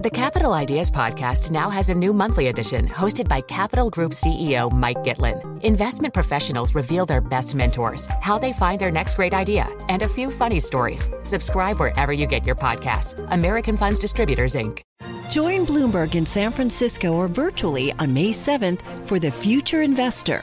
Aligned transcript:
The 0.00 0.10
Capital 0.10 0.52
Ideas 0.52 0.92
Podcast 0.92 1.50
now 1.50 1.68
has 1.70 1.88
a 1.88 1.94
new 1.94 2.12
monthly 2.12 2.46
edition 2.46 2.86
hosted 2.86 3.26
by 3.26 3.40
Capital 3.40 3.90
Group 3.90 4.12
CEO 4.12 4.70
Mike 4.70 4.98
Gitlin. 4.98 5.60
Investment 5.64 6.14
professionals 6.14 6.72
reveal 6.72 7.04
their 7.04 7.20
best 7.20 7.56
mentors, 7.56 8.06
how 8.20 8.38
they 8.38 8.52
find 8.52 8.80
their 8.80 8.92
next 8.92 9.16
great 9.16 9.34
idea, 9.34 9.66
and 9.88 10.02
a 10.02 10.08
few 10.08 10.30
funny 10.30 10.60
stories. 10.60 11.10
Subscribe 11.24 11.80
wherever 11.80 12.12
you 12.12 12.26
get 12.26 12.46
your 12.46 12.54
podcasts. 12.54 13.18
American 13.32 13.76
Funds 13.76 13.98
Distributors, 13.98 14.54
Inc. 14.54 14.82
Join 15.30 15.66
Bloomberg 15.66 16.14
in 16.14 16.24
San 16.24 16.52
Francisco 16.52 17.12
or 17.14 17.26
virtually 17.26 17.92
on 17.94 18.14
May 18.14 18.30
7th 18.30 18.80
for 19.04 19.18
The 19.18 19.32
Future 19.32 19.82
Investor 19.82 20.42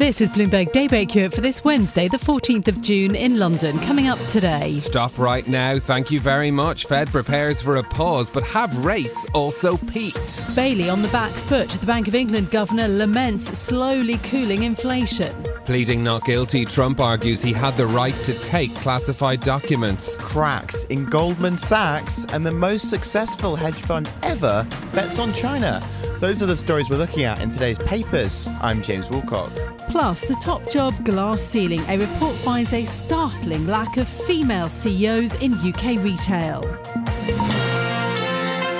This 0.00 0.22
is 0.22 0.30
Bloomberg 0.30 0.72
Daybreak 0.72 1.14
Europe 1.14 1.34
for 1.34 1.42
this 1.42 1.62
Wednesday, 1.62 2.08
the 2.08 2.16
14th 2.16 2.68
of 2.68 2.80
June 2.80 3.14
in 3.14 3.38
London. 3.38 3.78
Coming 3.80 4.08
up 4.08 4.18
today. 4.28 4.78
Stop 4.78 5.18
right 5.18 5.46
now. 5.46 5.78
Thank 5.78 6.10
you 6.10 6.18
very 6.20 6.50
much. 6.50 6.86
Fed 6.86 7.10
prepares 7.10 7.60
for 7.60 7.76
a 7.76 7.82
pause, 7.82 8.30
but 8.30 8.42
have 8.44 8.74
rates 8.82 9.26
also 9.34 9.76
peaked? 9.76 10.40
Bailey 10.56 10.88
on 10.88 11.02
the 11.02 11.08
back 11.08 11.30
foot. 11.32 11.68
The 11.68 11.86
Bank 11.86 12.08
of 12.08 12.14
England 12.14 12.50
governor 12.50 12.88
laments 12.88 13.58
slowly 13.58 14.16
cooling 14.22 14.62
inflation. 14.62 15.49
Pleading 15.64 16.02
not 16.02 16.24
guilty, 16.24 16.64
Trump 16.64 17.00
argues 17.00 17.42
he 17.42 17.52
had 17.52 17.76
the 17.76 17.86
right 17.86 18.14
to 18.24 18.32
take 18.40 18.74
classified 18.76 19.40
documents. 19.40 20.16
Cracks 20.16 20.84
in 20.86 21.04
Goldman 21.04 21.56
Sachs 21.56 22.24
and 22.26 22.44
the 22.44 22.50
most 22.50 22.88
successful 22.88 23.54
hedge 23.54 23.74
fund 23.74 24.10
ever 24.22 24.66
bets 24.92 25.18
on 25.18 25.32
China. 25.32 25.82
Those 26.18 26.42
are 26.42 26.46
the 26.46 26.56
stories 26.56 26.90
we're 26.90 26.96
looking 26.96 27.24
at 27.24 27.40
in 27.40 27.50
today's 27.50 27.78
papers. 27.78 28.48
I'm 28.62 28.82
James 28.82 29.08
Woolcock. 29.08 29.50
Plus, 29.90 30.22
the 30.22 30.34
top 30.36 30.68
job 30.70 31.04
glass 31.04 31.42
ceiling. 31.42 31.80
A 31.88 31.98
report 31.98 32.34
finds 32.36 32.72
a 32.72 32.84
startling 32.84 33.66
lack 33.66 33.96
of 33.96 34.08
female 34.08 34.68
CEOs 34.68 35.34
in 35.36 35.52
UK 35.54 36.02
retail. 36.02 36.62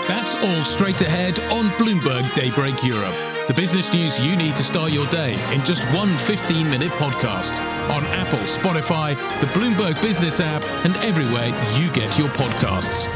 That's 0.08 0.34
all 0.34 0.64
straight 0.64 1.00
ahead 1.02 1.38
on 1.52 1.66
Bloomberg 1.78 2.34
Daybreak 2.34 2.82
Europe. 2.82 3.29
The 3.50 3.54
business 3.54 3.92
news 3.92 4.24
you 4.24 4.36
need 4.36 4.54
to 4.54 4.62
start 4.62 4.92
your 4.92 5.08
day 5.08 5.32
in 5.52 5.64
just 5.64 5.82
one 5.92 6.08
15 6.18 6.70
minute 6.70 6.92
podcast. 6.92 7.50
On 7.90 8.00
Apple, 8.14 8.38
Spotify, 8.38 9.16
the 9.40 9.46
Bloomberg 9.46 10.00
Business 10.00 10.38
app, 10.38 10.62
and 10.84 10.94
everywhere 10.98 11.48
you 11.76 11.90
get 11.90 12.16
your 12.16 12.28
podcasts. 12.28 13.08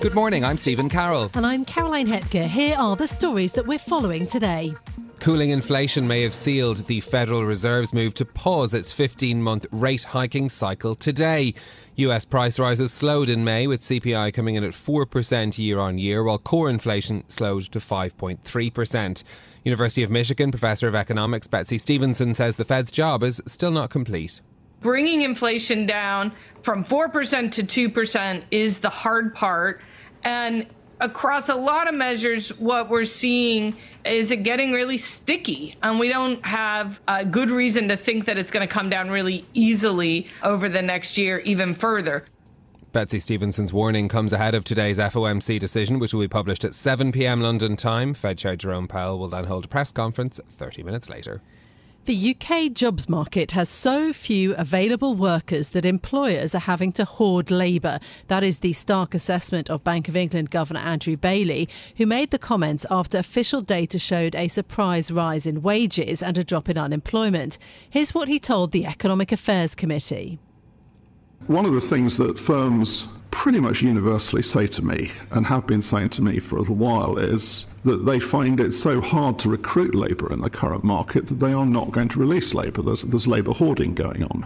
Good 0.00 0.14
morning, 0.14 0.46
I'm 0.46 0.56
Stephen 0.56 0.88
Carroll. 0.88 1.30
And 1.34 1.44
I'm 1.44 1.66
Caroline 1.66 2.06
Hepker. 2.06 2.46
Here 2.46 2.74
are 2.78 2.96
the 2.96 3.06
stories 3.06 3.52
that 3.52 3.66
we're 3.66 3.78
following 3.78 4.26
today. 4.26 4.74
Cooling 5.26 5.50
inflation 5.50 6.06
may 6.06 6.22
have 6.22 6.32
sealed 6.32 6.86
the 6.86 7.00
Federal 7.00 7.44
Reserve's 7.44 7.92
move 7.92 8.14
to 8.14 8.24
pause 8.24 8.72
its 8.72 8.92
15 8.92 9.42
month 9.42 9.66
rate 9.72 10.04
hiking 10.04 10.48
cycle 10.48 10.94
today. 10.94 11.52
US 11.96 12.24
price 12.24 12.60
rises 12.60 12.92
slowed 12.92 13.28
in 13.28 13.42
May, 13.42 13.66
with 13.66 13.80
CPI 13.80 14.32
coming 14.32 14.54
in 14.54 14.62
at 14.62 14.70
4% 14.70 15.58
year 15.58 15.80
on 15.80 15.98
year, 15.98 16.22
while 16.22 16.38
core 16.38 16.70
inflation 16.70 17.24
slowed 17.26 17.64
to 17.72 17.80
5.3%. 17.80 19.24
University 19.64 20.04
of 20.04 20.12
Michigan 20.12 20.52
professor 20.52 20.86
of 20.86 20.94
economics 20.94 21.48
Betsy 21.48 21.78
Stevenson 21.78 22.32
says 22.32 22.54
the 22.54 22.64
Fed's 22.64 22.92
job 22.92 23.24
is 23.24 23.42
still 23.46 23.72
not 23.72 23.90
complete 23.90 24.40
bringing 24.80 25.22
inflation 25.22 25.86
down 25.86 26.30
from 26.62 26.84
4% 26.84 27.50
to 27.50 27.90
2% 27.90 28.42
is 28.52 28.78
the 28.78 28.90
hard 28.90 29.34
part. 29.34 29.80
And 30.22 30.66
across 31.00 31.48
a 31.48 31.54
lot 31.54 31.88
of 31.88 31.94
measures, 31.94 32.50
what 32.58 32.88
we're 32.88 33.04
seeing 33.04 33.76
is 34.04 34.30
it 34.30 34.42
getting 34.42 34.72
really 34.72 34.98
sticky. 34.98 35.76
And 35.82 35.98
we 35.98 36.08
don't 36.08 36.44
have 36.46 37.00
a 37.08 37.24
good 37.24 37.50
reason 37.50 37.88
to 37.88 37.96
think 37.96 38.24
that 38.26 38.38
it's 38.38 38.50
going 38.50 38.66
to 38.66 38.72
come 38.72 38.88
down 38.88 39.10
really 39.10 39.44
easily 39.54 40.28
over 40.42 40.68
the 40.68 40.82
next 40.82 41.18
year, 41.18 41.40
even 41.40 41.74
further. 41.74 42.26
Betsy 42.92 43.18
Stevenson's 43.18 43.74
warning 43.74 44.08
comes 44.08 44.32
ahead 44.32 44.54
of 44.54 44.64
today's 44.64 44.98
FOMC 44.98 45.58
decision, 45.58 45.98
which 45.98 46.14
will 46.14 46.22
be 46.22 46.28
published 46.28 46.64
at 46.64 46.74
7 46.74 47.12
pm 47.12 47.42
London 47.42 47.76
time. 47.76 48.14
Fed 48.14 48.38
Chair 48.38 48.56
Jerome 48.56 48.88
Powell 48.88 49.18
will 49.18 49.28
then 49.28 49.44
hold 49.44 49.66
a 49.66 49.68
press 49.68 49.92
conference 49.92 50.40
30 50.48 50.82
minutes 50.82 51.10
later. 51.10 51.42
The 52.06 52.36
UK 52.36 52.72
jobs 52.72 53.08
market 53.08 53.50
has 53.50 53.68
so 53.68 54.12
few 54.12 54.54
available 54.54 55.16
workers 55.16 55.70
that 55.70 55.84
employers 55.84 56.54
are 56.54 56.60
having 56.60 56.92
to 56.92 57.04
hoard 57.04 57.50
labour. 57.50 57.98
That 58.28 58.44
is 58.44 58.60
the 58.60 58.74
stark 58.74 59.12
assessment 59.12 59.68
of 59.68 59.82
Bank 59.82 60.06
of 60.06 60.14
England 60.14 60.50
Governor 60.50 60.78
Andrew 60.78 61.16
Bailey, 61.16 61.68
who 61.96 62.06
made 62.06 62.30
the 62.30 62.38
comments 62.38 62.86
after 62.92 63.18
official 63.18 63.60
data 63.60 63.98
showed 63.98 64.36
a 64.36 64.46
surprise 64.46 65.10
rise 65.10 65.46
in 65.46 65.62
wages 65.62 66.22
and 66.22 66.38
a 66.38 66.44
drop 66.44 66.68
in 66.68 66.78
unemployment. 66.78 67.58
Here's 67.90 68.14
what 68.14 68.28
he 68.28 68.38
told 68.38 68.70
the 68.70 68.86
Economic 68.86 69.32
Affairs 69.32 69.74
Committee. 69.74 70.38
One 71.46 71.64
of 71.64 71.74
the 71.74 71.80
things 71.80 72.16
that 72.16 72.40
firms 72.40 73.06
pretty 73.30 73.60
much 73.60 73.80
universally 73.80 74.42
say 74.42 74.66
to 74.66 74.84
me, 74.84 75.12
and 75.30 75.46
have 75.46 75.64
been 75.64 75.80
saying 75.80 76.08
to 76.08 76.22
me 76.22 76.40
for 76.40 76.56
a 76.56 76.60
little 76.60 76.74
while, 76.74 77.18
is 77.18 77.66
that 77.84 78.04
they 78.04 78.18
find 78.18 78.58
it 78.58 78.72
so 78.72 79.00
hard 79.00 79.38
to 79.38 79.48
recruit 79.48 79.94
labour 79.94 80.32
in 80.32 80.40
the 80.40 80.50
current 80.50 80.82
market 80.82 81.28
that 81.28 81.38
they 81.38 81.52
are 81.52 81.64
not 81.64 81.92
going 81.92 82.08
to 82.08 82.18
release 82.18 82.52
labour. 82.52 82.82
There's, 82.82 83.02
there's 83.02 83.28
labour 83.28 83.52
hoarding 83.52 83.94
going 83.94 84.24
on. 84.24 84.44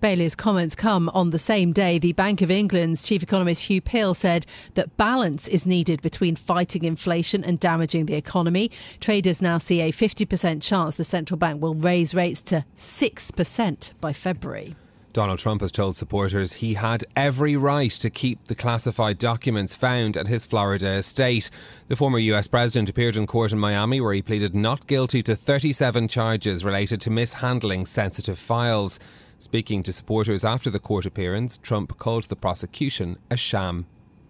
Bailey's 0.00 0.36
comments 0.36 0.76
come 0.76 1.08
on 1.14 1.30
the 1.30 1.38
same 1.38 1.72
day 1.72 1.98
the 1.98 2.12
Bank 2.12 2.42
of 2.42 2.50
England's 2.50 3.06
chief 3.06 3.24
economist 3.24 3.64
Hugh 3.64 3.80
Pill 3.80 4.14
said 4.14 4.46
that 4.74 4.96
balance 4.96 5.48
is 5.48 5.66
needed 5.66 6.00
between 6.00 6.36
fighting 6.36 6.84
inflation 6.84 7.42
and 7.42 7.58
damaging 7.58 8.06
the 8.06 8.14
economy. 8.14 8.70
Traders 9.00 9.42
now 9.42 9.58
see 9.58 9.80
a 9.80 9.90
50% 9.90 10.62
chance 10.62 10.94
the 10.94 11.02
central 11.02 11.38
bank 11.38 11.60
will 11.60 11.74
raise 11.74 12.14
rates 12.14 12.42
to 12.42 12.64
6% 12.76 13.92
by 14.00 14.12
February. 14.12 14.76
Donald 15.12 15.38
Trump 15.38 15.60
has 15.60 15.70
told 15.70 15.94
supporters 15.94 16.54
he 16.54 16.74
had 16.74 17.04
every 17.14 17.54
right 17.56 17.90
to 17.90 18.08
keep 18.08 18.44
the 18.44 18.54
classified 18.54 19.18
documents 19.18 19.76
found 19.76 20.16
at 20.16 20.26
his 20.26 20.46
Florida 20.46 20.88
estate. 20.88 21.50
The 21.88 21.96
former 21.96 22.18
US 22.18 22.48
president 22.48 22.88
appeared 22.88 23.16
in 23.16 23.26
court 23.26 23.52
in 23.52 23.58
Miami 23.58 24.00
where 24.00 24.14
he 24.14 24.22
pleaded 24.22 24.54
not 24.54 24.86
guilty 24.86 25.22
to 25.24 25.36
37 25.36 26.08
charges 26.08 26.64
related 26.64 27.00
to 27.02 27.10
mishandling 27.10 27.84
sensitive 27.84 28.38
files. 28.38 28.98
Speaking 29.38 29.82
to 29.82 29.92
supporters 29.92 30.44
after 30.44 30.70
the 30.70 30.78
court 30.78 31.04
appearance, 31.04 31.58
Trump 31.58 31.98
called 31.98 32.24
the 32.24 32.36
prosecution 32.36 33.18
a 33.30 33.36
sham. 33.36 33.86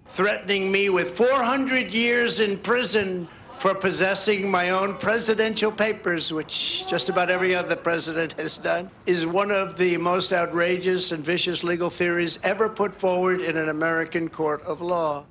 Threatening 0.06 0.72
me 0.72 0.88
with 0.88 1.16
400 1.16 1.92
years 1.92 2.40
in 2.40 2.58
prison 2.58 3.28
for 3.62 3.76
possessing 3.76 4.50
my 4.50 4.70
own 4.70 4.92
presidential 4.94 5.70
papers, 5.70 6.32
which 6.32 6.84
just 6.88 7.08
about 7.08 7.30
every 7.30 7.54
other 7.54 7.76
president 7.76 8.32
has 8.32 8.58
done, 8.58 8.90
is 9.06 9.24
one 9.24 9.52
of 9.52 9.78
the 9.78 9.96
most 9.98 10.32
outrageous 10.32 11.12
and 11.12 11.24
vicious 11.24 11.62
legal 11.62 11.88
theories 11.88 12.40
ever 12.42 12.68
put 12.68 12.92
forward 12.92 13.40
in 13.40 13.56
an 13.56 13.68
American 13.68 14.28
court 14.28 14.60
of 14.62 14.80
law. 14.80 15.24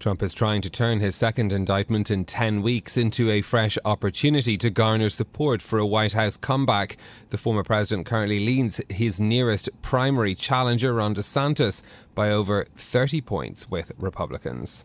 Trump 0.00 0.24
is 0.24 0.34
trying 0.34 0.60
to 0.60 0.68
turn 0.68 0.98
his 0.98 1.14
second 1.14 1.52
indictment 1.52 2.10
in 2.10 2.24
10 2.24 2.62
weeks 2.62 2.96
into 2.96 3.30
a 3.30 3.42
fresh 3.42 3.78
opportunity 3.84 4.56
to 4.56 4.68
garner 4.68 5.08
support 5.08 5.62
for 5.62 5.78
a 5.78 5.86
White 5.86 6.14
House 6.14 6.36
comeback. 6.36 6.96
The 7.28 7.38
former 7.38 7.62
president 7.62 8.08
currently 8.08 8.44
leads 8.44 8.80
his 8.88 9.20
nearest 9.20 9.68
primary 9.82 10.34
challenger, 10.34 10.94
Ron 10.94 11.14
DeSantis, 11.14 11.80
by 12.12 12.32
over 12.32 12.66
30 12.74 13.20
points 13.20 13.70
with 13.70 13.92
Republicans. 13.98 14.84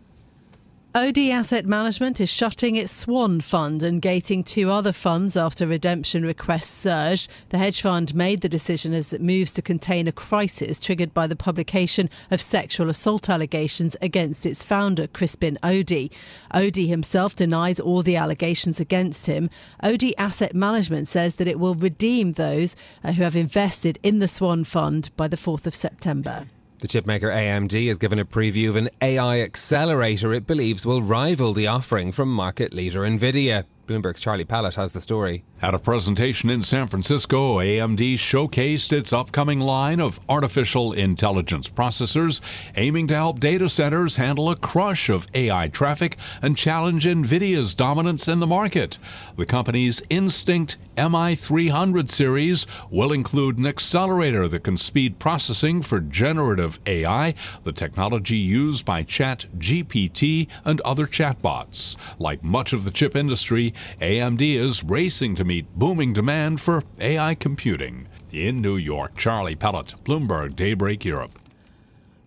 Odey 0.93 1.31
Asset 1.31 1.65
Management 1.65 2.19
is 2.19 2.29
shutting 2.29 2.75
its 2.75 2.91
Swan 2.91 3.39
Fund 3.39 3.81
and 3.81 4.01
gating 4.01 4.43
two 4.43 4.69
other 4.69 4.91
funds 4.91 5.37
after 5.37 5.65
redemption 5.65 6.23
requests 6.23 6.67
surged. 6.67 7.31
The 7.47 7.57
hedge 7.57 7.79
fund 7.79 8.13
made 8.13 8.41
the 8.41 8.49
decision 8.49 8.93
as 8.93 9.13
it 9.13 9.21
moves 9.21 9.53
to 9.53 9.61
contain 9.61 10.09
a 10.09 10.11
crisis 10.11 10.81
triggered 10.81 11.13
by 11.13 11.27
the 11.27 11.35
publication 11.37 12.09
of 12.29 12.41
sexual 12.41 12.89
assault 12.89 13.29
allegations 13.29 13.95
against 14.01 14.45
its 14.45 14.63
founder, 14.63 15.07
Crispin 15.07 15.57
Odey. 15.63 16.11
Odey 16.53 16.89
himself 16.89 17.37
denies 17.37 17.79
all 17.79 18.03
the 18.03 18.17
allegations 18.17 18.81
against 18.81 19.27
him. 19.27 19.49
Odey 19.81 20.11
Asset 20.17 20.53
Management 20.53 21.07
says 21.07 21.35
that 21.35 21.47
it 21.47 21.57
will 21.57 21.75
redeem 21.75 22.33
those 22.33 22.75
uh, 23.01 23.13
who 23.13 23.23
have 23.23 23.37
invested 23.37 23.97
in 24.03 24.19
the 24.19 24.27
Swan 24.27 24.65
Fund 24.65 25.09
by 25.15 25.29
the 25.29 25.37
4th 25.37 25.65
of 25.65 25.73
September. 25.73 26.47
The 26.81 26.87
chipmaker 26.87 27.31
AMD 27.31 27.87
has 27.89 27.99
given 27.99 28.17
a 28.17 28.25
preview 28.25 28.69
of 28.69 28.75
an 28.75 28.89
AI 29.03 29.41
accelerator 29.41 30.33
it 30.33 30.47
believes 30.47 30.83
will 30.83 31.03
rival 31.03 31.53
the 31.53 31.67
offering 31.67 32.11
from 32.11 32.33
market 32.33 32.73
leader 32.73 33.01
Nvidia. 33.01 33.65
Bloomberg's 33.87 34.21
Charlie 34.21 34.45
Pellet 34.45 34.75
has 34.75 34.93
the 34.93 35.01
story. 35.01 35.43
At 35.61 35.75
a 35.75 35.79
presentation 35.79 36.49
in 36.49 36.63
San 36.63 36.87
Francisco, 36.87 37.59
AMD 37.59 38.15
showcased 38.15 38.91
its 38.91 39.13
upcoming 39.13 39.59
line 39.59 39.99
of 39.99 40.19
artificial 40.27 40.93
intelligence 40.93 41.69
processors 41.69 42.41
aiming 42.75 43.07
to 43.07 43.15
help 43.15 43.39
data 43.39 43.69
centers 43.69 44.15
handle 44.15 44.49
a 44.49 44.55
crush 44.55 45.09
of 45.09 45.27
AI 45.35 45.67
traffic 45.67 46.17
and 46.41 46.57
challenge 46.57 47.05
NVIDIA's 47.05 47.75
dominance 47.75 48.27
in 48.27 48.39
the 48.39 48.47
market. 48.47 48.97
The 49.35 49.45
company's 49.45 50.01
Instinct 50.09 50.77
MI300 50.97 52.09
series 52.09 52.65
will 52.89 53.13
include 53.13 53.57
an 53.57 53.67
accelerator 53.67 54.47
that 54.47 54.63
can 54.63 54.77
speed 54.77 55.19
processing 55.19 55.81
for 55.81 55.99
generative 55.99 56.79
AI, 56.85 57.33
the 57.63 57.71
technology 57.71 58.37
used 58.37 58.85
by 58.85 59.03
ChatGPT 59.03 60.47
and 60.65 60.81
other 60.81 61.05
chatbots. 61.05 61.97
Like 62.19 62.43
much 62.43 62.73
of 62.73 62.83
the 62.83 62.91
chip 62.91 63.15
industry, 63.15 63.70
AMD 63.99 64.41
is 64.41 64.83
racing 64.83 65.35
to 65.35 65.43
meet 65.43 65.65
booming 65.75 66.13
demand 66.13 66.61
for 66.61 66.83
AI 66.99 67.35
computing. 67.35 68.07
In 68.31 68.61
New 68.61 68.77
York, 68.77 69.17
Charlie 69.17 69.55
Pellet, 69.55 69.95
Bloomberg 70.05 70.55
Daybreak 70.55 71.03
Europe. 71.03 71.37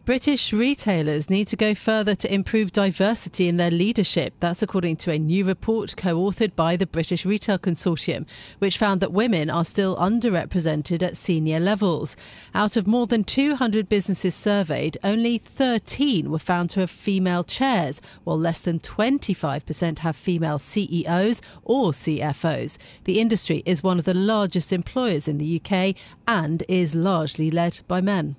British 0.05 0.53
retailers 0.53 1.31
need 1.31 1.47
to 1.47 1.56
go 1.56 1.75
further 1.75 2.15
to 2.15 2.33
improve 2.33 2.73
diversity 2.73 3.49
in 3.49 3.56
their 3.56 3.71
leadership. 3.71 4.35
That's 4.39 4.62
according 4.62 4.97
to 4.97 5.11
a 5.11 5.19
new 5.19 5.47
report 5.47 5.97
co 5.97 6.17
authored 6.17 6.55
by 6.55 6.77
the 6.77 6.87
British 6.87 7.25
Retail 7.25 7.59
Consortium, 7.59 8.27
which 8.59 8.77
found 8.77 9.01
that 9.01 9.12
women 9.15 9.49
are 9.49 9.65
still 9.65 9.97
underrepresented 9.97 11.03
at 11.03 11.17
senior 11.17 11.59
levels. 11.59 12.17
Out 12.55 12.77
of 12.77 12.87
more 12.87 13.06
than 13.06 13.25
200 13.25 13.89
businesses 13.89 14.35
surveyed, 14.35 14.99
only 15.03 15.39
13 15.39 16.31
were 16.31 16.39
found 16.39 16.69
to 16.71 16.81
have 16.81 16.91
female 16.91 17.43
chairs, 17.43 18.03
while 18.25 18.39
less 18.39 18.61
than 18.61 18.81
25% 18.81 20.01
have 20.01 20.17
female 20.17 20.59
CEOs 20.59 21.41
or 21.62 21.93
CFOs. 21.93 22.77
The 23.05 23.21
industry 23.21 23.62
is 23.65 23.83
one 23.83 23.99
of 23.99 24.05
the 24.05 24.12
largest 24.12 24.71
employers 24.71 25.27
in 25.27 25.39
the 25.39 25.62
UK 25.65 25.97
and 26.29 26.62
is 26.69 26.95
largely 26.95 27.51
led 27.51 27.81
by 27.89 28.03
men. 28.03 28.37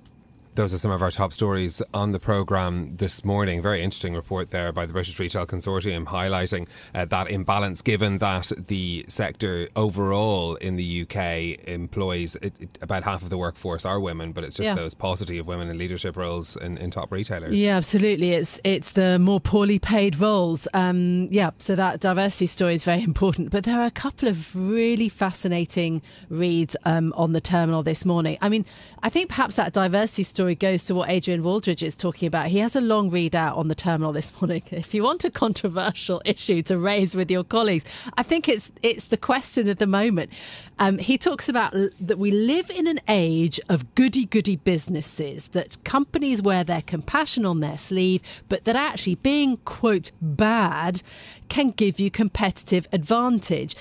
Those 0.56 0.72
are 0.72 0.78
some 0.78 0.90
of 0.90 1.02
our 1.02 1.10
top 1.10 1.34
stories 1.34 1.82
on 1.92 2.12
the 2.12 2.18
programme 2.18 2.94
this 2.94 3.26
morning. 3.26 3.60
Very 3.60 3.82
interesting 3.82 4.14
report 4.14 4.52
there 4.52 4.72
by 4.72 4.86
the 4.86 4.92
British 4.94 5.18
Retail 5.18 5.46
Consortium 5.46 6.06
highlighting 6.06 6.66
uh, 6.94 7.04
that 7.04 7.30
imbalance 7.30 7.82
given 7.82 8.16
that 8.18 8.50
the 8.56 9.04
sector 9.06 9.68
overall 9.76 10.54
in 10.54 10.76
the 10.76 11.02
UK 11.02 11.68
employs 11.68 12.36
it, 12.36 12.54
it, 12.58 12.78
about 12.80 13.04
half 13.04 13.22
of 13.22 13.28
the 13.28 13.36
workforce 13.36 13.84
are 13.84 14.00
women, 14.00 14.32
but 14.32 14.44
it's 14.44 14.56
just 14.56 14.68
yeah. 14.68 14.74
those 14.74 14.94
paucity 14.94 15.36
of 15.36 15.46
women 15.46 15.68
in 15.68 15.76
leadership 15.76 16.16
roles 16.16 16.56
in, 16.56 16.78
in, 16.78 16.90
top 16.90 17.12
retailers. 17.12 17.54
Yeah, 17.54 17.76
absolutely. 17.76 18.32
It's 18.32 18.58
it's 18.64 18.92
the 18.92 19.18
more 19.18 19.40
poorly 19.40 19.78
paid 19.78 20.18
roles. 20.18 20.66
Um, 20.72 21.28
yeah, 21.30 21.50
so 21.58 21.76
that 21.76 22.00
diversity 22.00 22.46
story 22.46 22.74
is 22.74 22.82
very 22.82 23.02
important. 23.12 23.50
But 23.50 23.64
there 23.64 23.78
are 23.78 23.86
a 23.86 23.90
couple 23.90 24.26
of 24.26 24.56
really 24.56 25.10
fascinating 25.10 26.00
reads 26.30 26.76
um, 26.86 27.12
on 27.14 27.32
the 27.32 27.42
terminal 27.42 27.82
this 27.82 28.06
morning. 28.06 28.38
I 28.40 28.48
mean, 28.48 28.64
I 29.02 29.10
think 29.10 29.28
perhaps 29.28 29.56
that 29.56 29.74
diversity 29.74 30.22
story 30.22 30.45
story 30.46 30.54
goes 30.54 30.84
to 30.84 30.94
what 30.94 31.10
Adrian 31.10 31.42
Wooldridge 31.42 31.82
is 31.82 31.96
talking 31.96 32.28
about. 32.28 32.46
He 32.46 32.58
has 32.58 32.76
a 32.76 32.80
long 32.80 33.10
readout 33.10 33.56
on 33.56 33.66
the 33.66 33.74
terminal 33.74 34.12
this 34.12 34.32
morning. 34.40 34.62
If 34.70 34.94
you 34.94 35.02
want 35.02 35.24
a 35.24 35.30
controversial 35.30 36.22
issue 36.24 36.62
to 36.62 36.78
raise 36.78 37.16
with 37.16 37.28
your 37.32 37.42
colleagues, 37.42 37.84
I 38.16 38.22
think 38.22 38.48
it's 38.48 38.70
it's 38.82 39.06
the 39.06 39.16
question 39.16 39.68
of 39.68 39.78
the 39.78 39.88
moment. 39.88 40.30
Um, 40.78 40.98
he 40.98 41.18
talks 41.18 41.48
about 41.48 41.72
that 41.98 42.18
we 42.18 42.30
live 42.30 42.70
in 42.70 42.86
an 42.86 43.00
age 43.08 43.58
of 43.68 43.92
goody 43.96 44.26
goody 44.26 44.54
businesses, 44.54 45.48
that 45.48 45.82
companies 45.82 46.42
wear 46.42 46.62
their 46.62 46.82
compassion 46.82 47.44
on 47.44 47.58
their 47.58 47.78
sleeve, 47.78 48.22
but 48.48 48.62
that 48.64 48.76
actually 48.76 49.16
being, 49.16 49.56
quote, 49.64 50.12
bad 50.20 51.02
can 51.48 51.70
give 51.70 52.00
you 52.00 52.10
competitive 52.10 52.88
advantage. 52.92 53.74